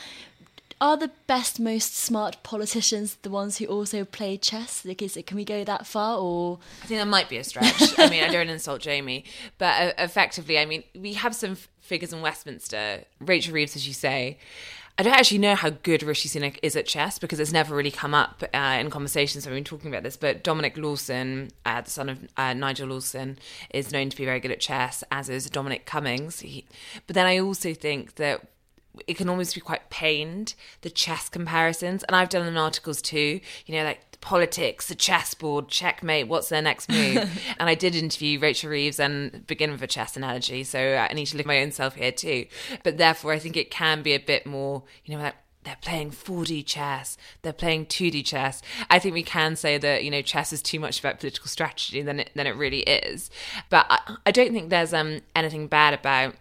are 0.81 0.97
the 0.97 1.11
best, 1.27 1.59
most 1.59 1.95
smart 1.95 2.41
politicians 2.43 3.17
the 3.21 3.29
ones 3.29 3.57
who 3.57 3.65
also 3.65 4.03
play 4.03 4.37
chess? 4.37 4.83
Like, 4.85 5.01
is 5.01 5.15
it, 5.15 5.25
can 5.25 5.37
we 5.37 5.45
go 5.45 5.63
that 5.63 5.87
far, 5.87 6.17
or 6.19 6.59
I 6.83 6.87
think 6.87 6.99
that 6.99 7.07
might 7.07 7.29
be 7.29 7.37
a 7.37 7.43
stretch. 7.43 7.97
I 7.97 8.09
mean, 8.09 8.23
I 8.23 8.27
don't 8.27 8.49
insult 8.55 8.81
Jamie, 8.81 9.23
but 9.57 9.81
uh, 9.81 9.93
effectively, 9.97 10.59
I 10.59 10.65
mean, 10.65 10.83
we 10.93 11.13
have 11.13 11.33
some 11.35 11.51
f- 11.51 11.69
figures 11.79 12.11
in 12.11 12.21
Westminster. 12.21 13.05
Rachel 13.19 13.53
Reeves, 13.53 13.75
as 13.75 13.87
you 13.87 13.93
say. 13.93 14.37
I 14.97 15.03
don't 15.03 15.13
actually 15.13 15.39
know 15.39 15.55
how 15.55 15.71
good 15.71 16.03
Rishi 16.03 16.29
Sunak 16.29 16.57
is 16.63 16.77
at 16.77 16.85
chess 16.85 17.19
because 17.19 17.41
it's 17.41 17.51
never 17.51 17.75
really 17.75 17.91
come 17.91 18.13
up 18.13 18.43
uh, 18.53 18.77
in 18.79 18.89
conversations. 18.89 19.43
So 19.43 19.49
we've 19.49 19.57
been 19.57 19.65
talking 19.65 19.91
about 19.91 20.03
this, 20.03 20.15
but 20.15 20.41
Dominic 20.41 20.77
Lawson, 20.77 21.51
uh, 21.65 21.81
the 21.81 21.91
son 21.91 22.07
of 22.07 22.19
uh, 22.37 22.53
Nigel 22.53 22.87
Lawson, 22.87 23.37
is 23.71 23.91
known 23.91 24.09
to 24.09 24.15
be 24.15 24.23
very 24.23 24.39
good 24.39 24.51
at 24.51 24.61
chess, 24.61 25.03
as 25.11 25.27
is 25.27 25.49
Dominic 25.49 25.85
Cummings. 25.85 26.39
He, 26.39 26.63
but 27.07 27.13
then 27.13 27.25
I 27.25 27.39
also 27.39 27.73
think 27.73 28.15
that 28.15 28.47
it 29.07 29.15
can 29.15 29.29
almost 29.29 29.55
be 29.55 29.61
quite 29.61 29.89
pained 29.89 30.55
the 30.81 30.89
chess 30.89 31.29
comparisons 31.29 32.03
and 32.03 32.15
i've 32.15 32.29
done 32.29 32.47
in 32.47 32.57
articles 32.57 33.01
too 33.01 33.39
you 33.65 33.75
know 33.75 33.83
like 33.83 34.19
politics 34.21 34.87
the 34.87 34.95
chessboard 34.95 35.67
checkmate 35.67 36.27
what's 36.27 36.49
their 36.49 36.61
next 36.61 36.89
move 36.89 37.17
and 37.59 37.69
i 37.69 37.75
did 37.75 37.95
interview 37.95 38.39
rachel 38.39 38.69
reeves 38.69 38.99
and 38.99 39.45
begin 39.45 39.71
with 39.71 39.81
a 39.83 39.87
chess 39.87 40.17
analogy 40.17 40.63
so 40.63 40.95
i 40.95 41.13
need 41.13 41.25
to 41.25 41.37
look 41.37 41.45
at 41.45 41.47
my 41.47 41.61
own 41.61 41.71
self 41.71 41.95
here 41.95 42.11
too 42.11 42.45
but 42.83 42.97
therefore 42.97 43.33
i 43.33 43.39
think 43.39 43.55
it 43.55 43.69
can 43.69 44.01
be 44.01 44.13
a 44.13 44.19
bit 44.19 44.45
more 44.45 44.83
you 45.03 45.15
know 45.15 45.21
like 45.21 45.35
they're 45.65 45.77
playing 45.81 46.11
4D 46.11 46.65
chess, 46.65 47.17
they're 47.41 47.51
playing 47.51 47.87
2D 47.87 48.23
chess. 48.23 48.61
I 48.89 48.99
think 48.99 49.13
we 49.13 49.23
can 49.23 49.55
say 49.55 49.77
that, 49.79 50.03
you 50.03 50.11
know, 50.11 50.21
chess 50.21 50.53
is 50.53 50.61
too 50.61 50.79
much 50.79 50.99
about 50.99 51.19
political 51.19 51.47
strategy 51.47 52.01
than 52.01 52.21
it, 52.21 52.29
than 52.35 52.47
it 52.47 52.55
really 52.55 52.81
is. 52.81 53.29
But 53.69 53.87
I, 53.89 54.17
I 54.27 54.31
don't 54.31 54.53
think 54.53 54.69
there's 54.69 54.93
um, 54.93 55.21
anything 55.35 55.67
bad 55.67 55.95
about 55.95 56.35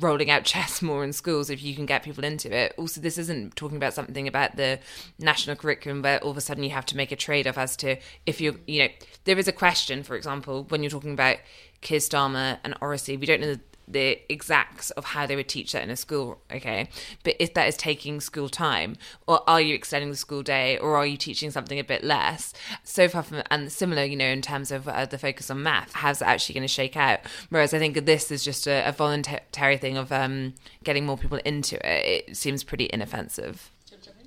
rolling 0.00 0.30
out 0.30 0.44
chess 0.44 0.82
more 0.90 1.04
in 1.04 1.12
schools 1.12 1.50
if 1.50 1.62
you 1.62 1.74
can 1.74 1.86
get 1.86 2.02
people 2.02 2.24
into 2.24 2.54
it. 2.54 2.74
Also, 2.76 3.00
this 3.00 3.18
isn't 3.18 3.56
talking 3.56 3.76
about 3.76 3.94
something 3.94 4.26
about 4.26 4.56
the 4.56 4.78
national 5.18 5.56
curriculum 5.56 6.02
where 6.02 6.18
all 6.22 6.30
of 6.30 6.36
a 6.36 6.40
sudden 6.40 6.64
you 6.64 6.70
have 6.70 6.86
to 6.86 6.96
make 6.96 7.12
a 7.12 7.16
trade 7.16 7.46
off 7.46 7.58
as 7.58 7.76
to 7.76 7.96
if 8.26 8.40
you're, 8.40 8.54
you 8.66 8.80
know, 8.80 8.88
there 9.24 9.38
is 9.38 9.48
a 9.48 9.52
question, 9.52 10.02
for 10.02 10.16
example, 10.16 10.64
when 10.68 10.82
you're 10.82 10.90
talking 10.90 11.12
about 11.12 11.36
Keir 11.80 11.98
Starmer 11.98 12.58
and 12.64 12.74
Oracy, 12.80 13.16
we 13.16 13.26
don't 13.26 13.40
know 13.40 13.56
the 13.92 14.20
exacts 14.32 14.90
of 14.92 15.04
how 15.04 15.26
they 15.26 15.36
would 15.36 15.48
teach 15.48 15.72
that 15.72 15.82
in 15.82 15.90
a 15.90 15.96
school, 15.96 16.40
okay? 16.52 16.88
But 17.24 17.36
if 17.38 17.54
that 17.54 17.68
is 17.68 17.76
taking 17.76 18.20
school 18.20 18.48
time, 18.48 18.96
or 19.26 19.48
are 19.48 19.60
you 19.60 19.74
extending 19.74 20.10
the 20.10 20.16
school 20.16 20.42
day, 20.42 20.78
or 20.78 20.96
are 20.96 21.06
you 21.06 21.16
teaching 21.16 21.50
something 21.50 21.78
a 21.78 21.84
bit 21.84 22.04
less? 22.04 22.52
So 22.84 23.08
far 23.08 23.22
from, 23.22 23.42
and 23.50 23.70
similar, 23.70 24.04
you 24.04 24.16
know, 24.16 24.26
in 24.26 24.42
terms 24.42 24.70
of 24.70 24.88
uh, 24.88 25.06
the 25.06 25.18
focus 25.18 25.50
on 25.50 25.62
math, 25.62 25.92
how's 25.94 26.22
it 26.22 26.26
actually 26.26 26.54
going 26.54 26.62
to 26.62 26.68
shake 26.68 26.96
out? 26.96 27.20
Whereas 27.48 27.74
I 27.74 27.78
think 27.78 28.04
this 28.06 28.30
is 28.30 28.44
just 28.44 28.66
a, 28.66 28.88
a 28.88 28.92
voluntary 28.92 29.76
thing 29.76 29.96
of 29.96 30.12
um, 30.12 30.54
getting 30.84 31.04
more 31.06 31.18
people 31.18 31.38
into 31.44 31.76
it. 31.76 32.28
It 32.28 32.36
seems 32.36 32.64
pretty 32.64 32.88
inoffensive. 32.92 33.70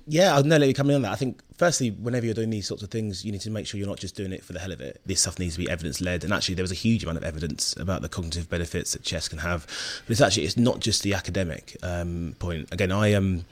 Yeah, 0.06 0.34
I'll 0.34 0.44
no, 0.44 0.58
let 0.58 0.66
me 0.66 0.74
come 0.74 0.90
in 0.90 0.96
on 0.96 1.02
that. 1.02 1.12
I 1.12 1.16
think 1.16 1.40
firstly, 1.56 1.90
whenever 1.90 2.26
you're 2.26 2.34
doing 2.34 2.50
these 2.50 2.66
sorts 2.66 2.82
of 2.82 2.90
things, 2.90 3.24
you 3.24 3.32
need 3.32 3.40
to 3.42 3.50
make 3.50 3.66
sure 3.66 3.78
you're 3.78 3.88
not 3.88 3.98
just 3.98 4.16
doing 4.16 4.32
it 4.32 4.44
for 4.44 4.52
the 4.52 4.58
hell 4.58 4.72
of 4.72 4.80
it. 4.80 5.00
This 5.06 5.20
stuff 5.20 5.38
needs 5.38 5.54
to 5.54 5.60
be 5.60 5.70
evidence 5.70 6.00
led, 6.00 6.24
and 6.24 6.32
actually, 6.32 6.54
there 6.54 6.62
was 6.62 6.72
a 6.72 6.76
huge 6.76 7.02
amount 7.02 7.18
of 7.18 7.24
evidence 7.24 7.76
about 7.76 8.02
the 8.02 8.08
cognitive 8.08 8.48
benefits 8.48 8.92
that 8.92 9.02
chess 9.02 9.28
can 9.28 9.38
have. 9.38 9.66
But 10.06 10.12
it's 10.12 10.20
actually 10.20 10.44
it's 10.44 10.56
not 10.56 10.80
just 10.80 11.02
the 11.02 11.14
academic 11.14 11.76
um, 11.82 12.36
point. 12.38 12.72
Again, 12.72 12.92
I 12.92 13.08
am. 13.08 13.24
Um, 13.24 13.44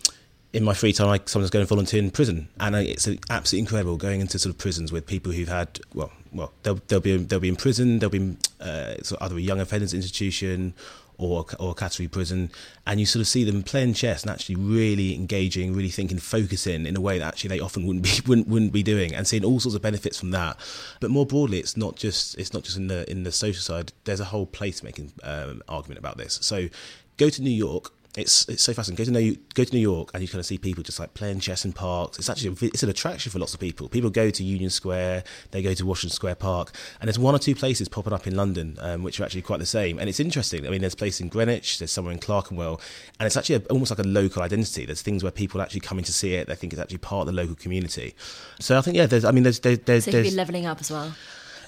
in 0.53 0.65
my 0.65 0.75
free 0.75 0.93
time, 0.93 1.09
I 1.09 1.21
sometimes 1.25 1.51
go 1.51 1.61
and 1.61 1.69
volunteer 1.69 2.01
in 2.01 2.11
prison, 2.11 2.49
and 2.61 2.77
I, 2.77 2.83
it's 2.83 3.09
absolutely 3.31 3.61
incredible 3.61 3.97
going 3.97 4.21
into 4.21 4.39
sort 4.39 4.55
of 4.55 4.59
prisons 4.59 4.93
with 4.93 5.07
people 5.07 5.33
who've 5.33 5.49
had 5.49 5.81
well, 5.95 6.13
well, 6.33 6.53
they'll 6.63 6.81
they'll 6.89 7.01
be 7.01 7.17
they'll 7.17 7.41
be 7.41 7.49
in 7.49 7.57
prison, 7.57 7.99
they'll 7.99 8.11
be 8.11 8.37
uh, 8.61 8.95
sort 9.03 9.21
of 9.21 9.23
either 9.23 9.39
a 9.39 9.41
young 9.41 9.61
offenders 9.61 9.95
institution 9.95 10.75
or 11.17 11.47
or 11.59 11.71
a 11.71 11.75
category 11.75 12.07
prison, 12.07 12.51
and 12.87 13.01
you 13.01 13.07
sort 13.07 13.23
of 13.23 13.29
see 13.29 13.45
them 13.45 13.63
playing 13.63 13.95
chess 13.95 14.23
and 14.23 14.31
actually 14.31 14.57
really 14.57 15.15
engaging, 15.15 15.75
really 15.75 15.89
thinking, 15.89 16.19
focusing 16.19 16.85
in 16.85 16.97
a 16.97 17.01
way 17.01 17.19
that 17.19 17.29
actually 17.29 17.49
they 17.49 17.61
often 17.61 17.87
wouldn't 17.87 18.05
be 18.05 18.21
wouldn't, 18.27 18.47
wouldn't 18.47 18.73
be 18.75 18.83
doing, 18.83 19.15
and 19.15 19.27
seeing 19.27 19.45
all 19.45 19.59
sorts 19.59 19.75
of 19.75 19.81
benefits 19.81 20.19
from 20.19 20.33
that. 20.33 20.59
But 21.01 21.11
more 21.11 21.25
broadly, 21.25 21.61
it's 21.61 21.79
not 21.79 21.97
just 21.97 22.37
it's 22.39 22.53
not 22.53 22.63
just 22.63 22.77
in 22.77 22.89
the 22.89 23.11
in 23.11 23.23
the 23.23 23.33
social 23.33 23.63
side. 23.63 23.95
There's 24.05 24.21
a 24.21 24.27
whole 24.27 24.47
place 24.47 24.83
making 24.83 25.13
um, 25.23 25.63
argument 25.67 25.99
about 25.99 26.19
this. 26.19 26.39
So 26.43 26.69
go 27.17 27.31
to 27.31 27.43
New 27.43 27.51
York 27.51 27.93
it's 28.17 28.47
it's 28.49 28.63
so 28.63 28.75
fascinating. 28.75 29.05
Go 29.05 29.11
to 29.11 29.19
New 29.19 29.37
go 29.55 29.65
to 29.65 29.75
New 29.75 29.81
York 29.81 30.11
and 30.13 30.23
you 30.23 30.29
kind 30.29 30.41
of 30.41 30.45
see 30.45 30.59
people 30.59 30.83
just 30.83 31.01
like 31.01 31.15
playing 31.15 31.41
chess 31.41 31.65
in 31.65 31.73
parks. 31.73 32.19
It's 32.19 32.29
actually 32.29 32.51
a, 32.51 32.67
it's 32.67 32.83
an 32.83 32.91
attraction 32.91 33.33
for 33.33 33.39
lots 33.39 33.55
of 33.55 33.61
people. 33.61 33.89
People 33.89 34.11
go 34.11 34.29
to 34.29 34.45
Union 34.45 34.69
Square, 34.69 35.25
they 35.51 35.63
go 35.63 35.73
to 35.73 35.87
Washington 35.87 36.15
Square 36.15 36.35
Park, 36.35 36.73
and 37.01 37.09
there's 37.09 37.19
one 37.19 37.35
or 37.35 37.39
two 37.39 37.55
places 37.55 37.89
popping 37.89 38.13
up 38.13 38.27
in 38.27 38.37
London 38.37 38.77
um, 38.81 39.03
which 39.03 39.19
are 39.19 39.25
actually 39.25 39.43
quite 39.43 39.61
the 39.61 39.67
same. 39.67 39.99
And 39.99 40.11
it's 40.11 40.21
interesting. 40.21 40.67
I 40.67 40.71
mean, 40.71 40.83
there's 40.83 40.95
a 40.95 40.97
place 40.97 41.21
in 41.21 41.29
Greenwich, 41.29 41.79
there's 41.79 41.91
somewhere 41.91 42.13
in 42.13 42.19
Clerkenwell, 42.19 42.81
and 43.19 43.27
it's 43.27 43.37
actually 43.37 43.57
a, 43.57 43.61
almost 43.71 43.91
like 43.91 44.01
a 44.01 44.09
local 44.09 44.43
identity. 44.43 44.85
There's 44.85 45.03
things 45.03 45.23
where 45.23 45.33
people 45.33 45.63
actually 45.63 45.81
coming 45.81 46.05
to 46.05 46.13
see 46.13 46.35
it. 46.35 46.49
They 46.49 46.55
think 46.55 46.75
it's 46.75 46.83
actually 46.83 46.99
part 46.99 47.27
of 47.27 47.35
the 47.35 47.41
local 47.41 47.55
community. 47.55 48.15
So 48.61 48.77
I 48.77 48.83
think 48.83 48.97
yeah, 48.97 49.07
there's 49.07 49.25
I 49.25 49.31
mean 49.31 49.43
there's 49.43 49.61
there's 49.61 49.79
there's, 49.81 50.05
so 50.05 50.13
be 50.13 50.31
leveling 50.31 50.67
up 50.67 50.81
as 50.81 50.91
well. 50.91 51.15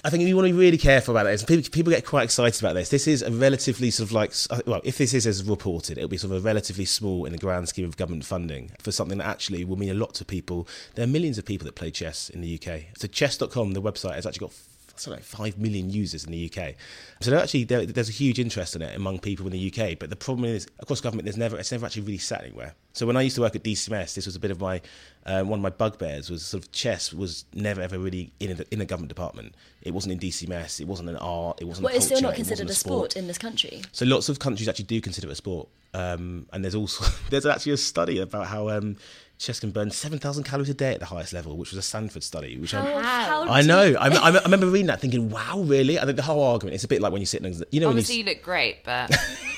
I 0.05 0.11
think 0.11 0.21
you 0.21 0.35
want 0.35 0.47
to 0.47 0.53
be 0.53 0.59
really 0.59 0.77
careful 0.77 1.17
about 1.17 1.23
this. 1.23 1.43
People, 1.43 1.67
people 1.71 1.91
get 1.91 2.05
quite 2.05 2.25
excited 2.25 2.61
about 2.61 2.75
this. 2.75 2.89
This 2.89 3.07
is 3.07 3.23
a 3.23 3.31
relatively 3.31 3.89
sort 3.89 4.07
of 4.07 4.13
like, 4.13 4.33
uh, 4.51 4.61
well, 4.67 4.79
if 4.83 4.99
this 4.99 5.15
is 5.15 5.25
as 5.25 5.43
reported, 5.43 5.97
it'll 5.97 6.07
be 6.07 6.17
sort 6.17 6.31
of 6.31 6.45
a 6.45 6.47
relatively 6.47 6.85
small 6.85 7.25
in 7.25 7.31
the 7.31 7.39
grand 7.39 7.69
scheme 7.69 7.85
of 7.85 7.97
government 7.97 8.23
funding 8.23 8.69
for 8.77 8.91
something 8.91 9.17
that 9.17 9.25
actually 9.25 9.65
will 9.65 9.77
mean 9.77 9.89
a 9.89 9.95
lot 9.95 10.13
to 10.13 10.23
people. 10.23 10.67
There 10.93 11.03
are 11.03 11.07
millions 11.07 11.39
of 11.39 11.45
people 11.45 11.65
that 11.65 11.73
play 11.73 11.89
chess 11.89 12.29
in 12.29 12.41
the 12.41 12.53
UK. 12.61 12.95
So 12.99 13.07
chess.com, 13.07 13.71
the 13.71 13.81
website, 13.81 14.13
has 14.13 14.27
actually 14.27 14.45
got 14.45 14.53
something 14.95 15.17
like 15.17 15.23
5 15.23 15.57
million 15.57 15.89
users 15.89 16.23
in 16.23 16.31
the 16.31 16.51
UK. 16.53 16.75
So 17.21 17.35
actually 17.35 17.63
there, 17.63 17.83
there's 17.87 18.09
a 18.09 18.11
huge 18.11 18.37
interest 18.37 18.75
in 18.75 18.83
it 18.83 18.95
among 18.95 19.17
people 19.21 19.47
in 19.47 19.53
the 19.53 19.73
UK. 19.73 19.97
But 19.97 20.11
the 20.11 20.15
problem 20.15 20.45
is, 20.45 20.67
across 20.81 21.01
government, 21.01 21.25
there's 21.25 21.35
never 21.35 21.57
it's 21.57 21.71
never 21.71 21.87
actually 21.87 22.03
really 22.03 22.19
sat 22.19 22.43
anywhere. 22.43 22.75
So 22.95 23.05
when 23.05 23.17
I 23.17 23.21
used 23.23 23.35
to 23.35 23.41
work 23.41 23.57
at 23.57 23.63
DCMS, 23.63 24.15
this 24.15 24.25
was 24.25 24.37
a 24.37 24.39
bit 24.39 24.51
of 24.51 24.61
my 24.61 24.81
uh, 25.25 25.43
one 25.43 25.59
of 25.59 25.63
my 25.63 25.69
bugbears 25.69 26.29
was 26.29 26.45
sort 26.45 26.63
of 26.63 26.71
chess 26.71 27.11
was 27.11 27.43
never 27.53 27.81
ever 27.81 27.99
really 27.99 28.31
in 28.39 28.51
a, 28.51 28.73
in 28.73 28.79
a 28.79 28.85
government 28.85 29.09
department. 29.09 29.53
It 29.81 29.93
wasn't 29.93 30.13
in 30.13 30.19
DCMS. 30.19 30.79
It 30.79 30.87
wasn't 30.87 31.09
an 31.09 31.17
art. 31.17 31.61
It 31.61 31.65
wasn't. 31.65 31.87
A 31.87 31.89
sport. 31.89 31.91
Well, 31.91 31.97
it's 31.97 32.05
still 32.05 32.21
not 32.21 32.35
considered 32.35 32.69
a 32.69 32.73
sport. 32.73 33.11
sport. 33.11 33.15
in 33.17 33.27
this 33.27 33.37
country. 33.37 33.81
So 33.91 34.05
lots 34.05 34.29
of 34.29 34.39
countries 34.39 34.69
actually 34.69 34.85
do 34.85 35.01
consider 35.01 35.27
it 35.27 35.31
a 35.31 35.35
sport. 35.35 35.67
Um, 35.93 36.45
and 36.53 36.63
there's 36.63 36.75
also 36.75 37.05
there's 37.29 37.45
actually 37.45 37.73
a 37.73 37.77
study 37.77 38.19
about 38.19 38.47
how 38.47 38.69
um, 38.69 38.95
chess 39.39 39.59
can 39.59 39.71
burn 39.71 39.91
7,000 39.91 40.45
calories 40.45 40.69
a 40.69 40.73
day 40.73 40.93
at 40.93 41.01
the 41.01 41.05
highest 41.05 41.33
level, 41.33 41.57
which 41.57 41.71
was 41.71 41.77
a 41.77 41.81
Stanford 41.81 42.23
study. 42.23 42.57
Which 42.57 42.71
how, 42.71 43.01
how 43.01 43.49
I 43.49 43.61
know. 43.61 43.95
I, 43.99 44.07
I, 44.07 44.29
remember 44.43 44.67
reading 44.67 44.87
that 44.87 45.01
thinking, 45.01 45.29
wow, 45.29 45.59
really? 45.59 45.99
I 45.99 46.05
think 46.05 46.15
the 46.15 46.23
whole 46.23 46.43
argument, 46.43 46.75
it's 46.75 46.85
a 46.85 46.87
bit 46.87 47.01
like 47.01 47.11
when 47.11 47.21
you 47.21 47.25
sit 47.25 47.43
in, 47.43 47.61
you 47.71 47.81
know, 47.81 47.89
Obviously, 47.89 48.15
you, 48.15 48.23
you 48.23 48.29
look 48.29 48.41
great, 48.41 48.85
but. 48.85 49.13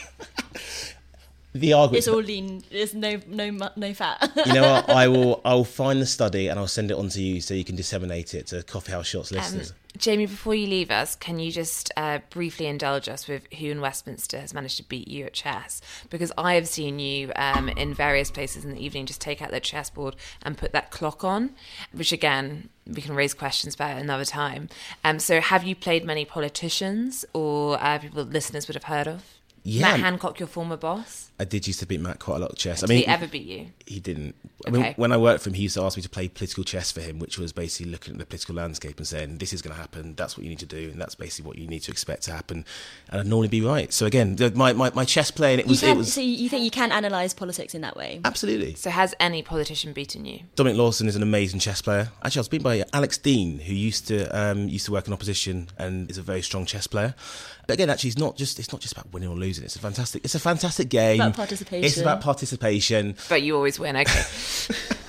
the 1.60 1.74
argument. 1.74 1.98
It's 1.98 2.08
all 2.08 2.22
lean. 2.22 2.64
There's 2.72 2.94
no 2.94 3.20
no 3.28 3.70
no 3.76 3.94
fat. 3.94 4.32
you 4.46 4.54
know 4.54 4.74
what? 4.74 4.90
I 4.90 5.08
will. 5.08 5.42
I'll 5.46 5.64
find 5.64 6.02
the 6.02 6.06
study 6.06 6.48
and 6.48 6.60
I'll 6.60 6.68
send 6.68 6.92
it 6.92 6.98
on 6.98 7.10
to 7.10 7.22
you 7.22 7.42
so 7.42 7.54
you 7.54 7.64
can 7.64 7.76
disseminate 7.76 8.34
it 8.34 8.48
to 8.48 8.64
Coffee 8.64 8.92
House 8.92 9.08
Shots 9.08 9.32
um, 9.32 9.38
listeners. 9.38 9.72
Um, 9.72 9.78
Jamie, 9.98 10.28
before 10.28 10.54
you 10.54 10.68
leave 10.68 10.92
us, 10.92 11.16
can 11.16 11.40
you 11.40 11.52
just 11.52 11.92
uh, 11.98 12.20
briefly 12.30 12.68
indulge 12.68 13.10
us 13.10 13.28
with 13.28 13.52
who 13.54 13.68
in 13.68 13.82
Westminster 13.82 14.40
has 14.40 14.54
managed 14.54 14.78
to 14.78 14.84
beat 14.84 15.08
you 15.08 15.26
at 15.26 15.34
chess? 15.34 15.82
Because 16.10 16.32
I 16.38 16.54
have 16.54 16.68
seen 16.68 17.00
you 17.00 17.32
um, 17.36 17.70
in 17.70 17.94
various 17.94 18.30
places 18.30 18.64
in 18.64 18.74
the 18.74 18.84
evening 18.84 19.06
just 19.06 19.22
take 19.22 19.42
out 19.42 19.52
the 19.52 19.60
chessboard 19.60 20.16
and 20.44 20.58
put 20.58 20.72
that 20.74 20.92
clock 20.92 21.24
on, 21.24 21.52
which 21.92 22.12
again 22.12 22.70
we 22.86 23.02
can 23.02 23.16
raise 23.16 23.34
questions 23.34 23.76
about 23.76 23.98
another 23.98 24.26
time. 24.26 24.70
Um, 25.04 25.20
so, 25.20 25.42
have 25.42 25.64
you 25.64 25.76
played 25.76 26.06
many 26.06 26.26
politicians 26.26 27.26
or 27.34 27.82
uh, 27.82 27.98
people 28.00 28.24
listeners 28.24 28.68
would 28.68 28.76
have 28.76 28.86
heard 28.86 29.08
of? 29.08 29.24
Yeah. 29.64 29.82
Matt 29.82 30.00
Hancock, 30.00 30.40
your 30.40 30.48
former 30.48 30.78
boss, 30.78 31.26
I 31.39 31.46
did 31.46 31.67
used 31.67 31.79
to 31.82 31.86
beat 31.86 32.00
Matt 32.00 32.20
quite 32.20 32.38
a 32.38 32.39
lot 32.39 32.51
of 32.51 32.58
chess. 32.58 32.82
I 32.82 32.88
did 32.88 32.94
mean, 32.94 32.98
he 33.00 33.08
ever 33.08 33.27
beat 33.27 33.44
you? 33.44 33.67
he 33.86 34.00
didn't. 34.00 34.36
I 34.65 34.72
mean, 34.72 34.94
when 34.96 35.12
I 35.12 35.17
worked 35.17 35.44
for 35.44 35.50
him, 35.50 35.53
he 35.53 35.63
used 35.63 35.75
to 35.75 35.84
ask 35.84 35.96
me 35.96 36.03
to 36.03 36.10
play 36.10 36.27
political 36.27 36.63
chess 36.63 36.91
for 36.91 37.01
him, 37.01 37.20
which 37.20 37.38
was 37.38 37.53
basically 37.53 37.91
looking 37.91 38.13
at 38.13 38.20
the 38.20 38.25
political 38.25 38.56
landscape 38.56 38.98
and 38.98 39.08
saying, 39.08 39.38
"This 39.38 39.53
is 39.53 39.62
going 39.62 39.75
to 39.75 39.79
happen. 39.79 40.15
That's 40.15 40.36
what 40.36 40.44
you 40.44 40.50
need 40.50 40.60
to 40.60 40.65
do, 40.65 40.89
and 40.89 41.00
that's 41.00 41.13
basically 41.15 41.48
what 41.48 41.58
you 41.58 41.67
need 41.67 41.82
to 41.82 41.91
expect 41.91 42.24
to 42.24 42.32
happen." 42.32 42.65
And 43.10 43.22
I'd 43.22 43.27
normally 43.27 43.50
be 43.50 43.62
right. 43.62 43.94
So 43.94 44.08
again, 44.08 44.36
my 44.56 44.74
my, 44.74 44.91
my 44.96 45.06
chess 45.06 45.29
playing, 45.29 45.60
it 45.60 45.67
was 45.67 45.82
can, 45.82 45.89
it 45.89 45.98
was 45.98 46.12
so 46.12 46.22
you 46.22 46.50
think 46.50 46.63
you 46.63 46.72
can 46.72 46.91
analyse 46.91 47.34
politics 47.34 47.75
in 47.75 47.82
that 47.82 47.96
way? 47.96 48.20
absolutely. 48.25 48.74
So 48.75 48.89
has 48.89 49.13
any 49.20 49.44
politician 49.44 49.94
beaten 49.94 50.25
you? 50.25 50.41
Dominic 50.56 50.77
Lawson 50.77 51.08
is 51.08 51.15
an 51.15 51.24
amazing 51.24 51.60
chess 51.60 51.82
player. 51.82 52.10
Actually, 52.24 52.39
I 52.39 52.41
was 52.41 52.50
beaten 52.50 52.63
by 52.63 52.84
Alex 52.94 53.17
Deane, 53.17 53.60
who 53.60 53.74
used 53.74 54.08
to 54.08 54.27
um, 54.38 54.67
used 54.67 54.86
to 54.88 54.91
work 54.91 55.08
in 55.08 55.13
opposition 55.13 55.70
and 55.77 56.10
is 56.10 56.17
a 56.17 56.24
very 56.24 56.41
strong 56.41 56.65
chess 56.65 56.88
player. 56.88 57.13
But 57.67 57.74
again, 57.74 57.89
actually, 57.89 58.10
it's 58.10 58.17
not 58.17 58.38
just 58.38 58.60
it's 58.60 58.72
not 58.72 58.82
just 58.82 58.94
about 58.94 59.12
winning 59.13 59.29
or 59.29 59.36
losing. 59.36 59.65
It's 59.65 59.75
a 59.75 59.79
fantastic 59.79 60.24
it's 60.24 60.36
a 60.36 60.39
fantastic 60.39 60.89
game. 60.89 61.26
About 61.27 61.38
participation. 61.38 61.86
It's 61.86 61.98
about 61.98 62.22
participation. 62.22 63.15
But 63.29 63.41
you 63.41 63.55
always 63.55 63.79
win. 63.79 63.96
Okay. 63.98 64.24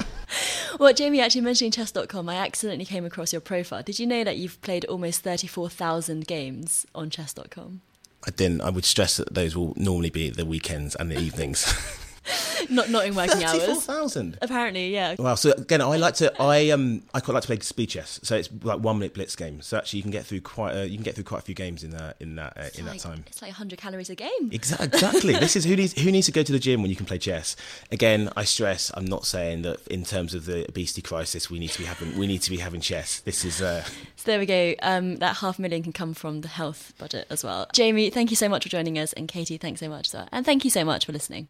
Well, 0.78 0.92
Jamie, 0.92 1.20
actually 1.20 1.40
mentioning 1.40 1.72
chess.com, 1.72 2.28
I 2.28 2.36
accidentally 2.36 2.84
came 2.84 3.04
across 3.04 3.32
your 3.32 3.40
profile. 3.40 3.82
Did 3.82 3.98
you 3.98 4.06
know 4.06 4.22
that 4.22 4.36
you've 4.36 4.60
played 4.62 4.84
almost 4.84 5.22
34,000 5.22 6.24
games 6.24 6.86
on 6.94 7.10
chess.com? 7.10 7.80
I 8.24 8.30
didn't. 8.30 8.60
I 8.60 8.70
would 8.70 8.84
stress 8.84 9.16
that 9.16 9.34
those 9.34 9.56
will 9.56 9.72
normally 9.76 10.10
be 10.10 10.30
the 10.30 10.46
weekends 10.46 10.94
and 10.94 11.10
the 11.10 11.18
evenings. 11.18 11.66
Not 12.78 12.90
not 12.90 13.06
in 13.06 13.14
working 13.14 13.38
Thirty-four 13.40 13.68
hours. 13.74 13.84
thousand. 13.84 14.38
Apparently, 14.42 14.92
yeah. 14.92 15.14
Wow. 15.18 15.34
So 15.36 15.52
again, 15.52 15.80
I 15.80 15.96
like 15.96 16.14
to. 16.16 16.32
I 16.40 16.70
um. 16.70 17.02
I 17.14 17.20
quite 17.20 17.34
like 17.34 17.42
to 17.42 17.46
play 17.46 17.58
speed 17.60 17.90
chess. 17.90 18.20
So 18.22 18.36
it's 18.36 18.50
like 18.62 18.80
one 18.80 18.98
minute 18.98 19.14
blitz 19.14 19.36
games. 19.36 19.66
So 19.66 19.76
actually, 19.78 19.98
you 19.98 20.02
can 20.02 20.12
get 20.12 20.26
through 20.26 20.42
quite. 20.42 20.74
A, 20.74 20.86
you 20.86 20.96
can 20.96 21.04
get 21.04 21.14
through 21.14 21.24
quite 21.24 21.38
a 21.38 21.44
few 21.44 21.54
games 21.54 21.82
in 21.82 21.90
that 21.90 22.16
in 22.20 22.36
that 22.36 22.56
uh, 22.56 22.68
in 22.78 22.84
like, 22.86 23.00
that 23.00 23.08
time. 23.08 23.24
It's 23.26 23.40
like 23.42 23.50
100 23.50 23.78
calories 23.78 24.10
a 24.10 24.14
game. 24.14 24.50
Exactly. 24.52 24.86
Exactly. 24.86 25.32
this 25.34 25.56
is 25.56 25.64
who 25.64 25.76
needs 25.76 25.98
who 26.00 26.10
needs 26.12 26.26
to 26.26 26.32
go 26.32 26.42
to 26.42 26.52
the 26.52 26.58
gym 26.58 26.82
when 26.82 26.90
you 26.90 26.96
can 26.96 27.06
play 27.06 27.18
chess. 27.18 27.56
Again, 27.90 28.30
I 28.36 28.44
stress. 28.44 28.90
I'm 28.94 29.06
not 29.06 29.24
saying 29.24 29.62
that 29.62 29.86
in 29.88 30.04
terms 30.04 30.34
of 30.34 30.44
the 30.44 30.66
obesity 30.68 31.02
crisis, 31.02 31.50
we 31.50 31.58
need 31.58 31.70
to 31.70 31.78
be 31.78 31.84
having 31.84 32.16
we 32.18 32.26
need 32.26 32.42
to 32.42 32.50
be 32.50 32.58
having 32.58 32.80
chess. 32.80 33.20
This 33.20 33.44
is. 33.44 33.62
Uh, 33.62 33.82
So 34.16 34.24
there 34.26 34.38
we 34.38 34.46
go. 34.46 34.74
Um, 34.82 35.16
that 35.16 35.36
half 35.36 35.58
million 35.58 35.82
can 35.82 35.92
come 35.92 36.12
from 36.14 36.40
the 36.42 36.48
health 36.48 36.92
budget 36.98 37.26
as 37.30 37.44
well. 37.44 37.66
Jamie, 37.72 38.10
thank 38.10 38.30
you 38.30 38.36
so 38.36 38.48
much 38.48 38.64
for 38.64 38.68
joining 38.68 38.98
us. 38.98 39.12
And 39.12 39.28
Katy, 39.28 39.56
thanks 39.58 39.80
so 39.80 39.88
much. 39.88 40.08
Sir. 40.10 40.26
And 40.32 40.44
thank 40.44 40.64
you 40.64 40.70
so 40.70 40.84
much 40.84 41.06
for 41.06 41.12
listening. 41.12 41.48